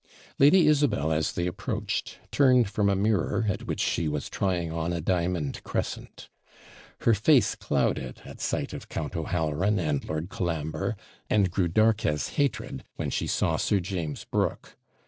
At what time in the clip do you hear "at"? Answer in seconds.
3.47-3.67, 8.25-8.41